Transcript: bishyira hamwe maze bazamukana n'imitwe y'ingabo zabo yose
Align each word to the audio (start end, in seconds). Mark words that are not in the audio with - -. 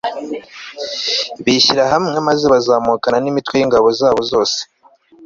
bishyira 1.43 1.83
hamwe 1.93 2.17
maze 2.27 2.45
bazamukana 2.53 3.17
n'imitwe 3.21 3.53
y'ingabo 3.59 3.87
zabo 3.99 4.21
yose 4.33 4.59